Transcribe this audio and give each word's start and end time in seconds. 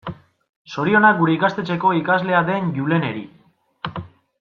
Zorionak 0.75 1.19
gure 1.19 1.35
ikastetxeko 1.35 1.93
ikaslea 2.01 2.43
den 2.51 2.75
Juleneri. 2.79 3.23